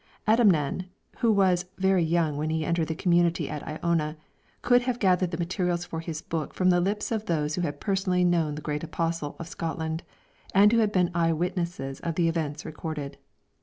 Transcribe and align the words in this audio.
Adamnan, 0.27 0.85
who 1.19 1.31
was 1.31 1.65
very 1.77 2.03
young 2.03 2.35
when 2.35 2.49
he 2.49 2.65
entered 2.65 2.87
the 2.87 2.95
community 2.95 3.47
at 3.47 3.61
Iona, 3.67 4.17
could 4.63 4.81
have 4.81 4.97
gathered 4.97 5.29
the 5.29 5.37
materials 5.37 5.85
for 5.85 5.99
his 5.99 6.23
book 6.23 6.55
from 6.55 6.71
the 6.71 6.81
lips 6.81 7.11
of 7.11 7.27
those 7.27 7.53
who 7.53 7.61
had 7.61 7.79
personally 7.79 8.23
known 8.23 8.55
the 8.55 8.63
great 8.65 8.83
Apostle 8.83 9.35
of 9.37 9.47
Scotland, 9.47 10.01
and 10.55 10.71
who 10.71 10.79
had 10.79 10.91
been 10.91 11.11
eye 11.13 11.33
witnesses 11.33 11.99
of 11.99 12.15
the 12.15 12.27
events 12.27 12.65
recorded. 12.65 13.19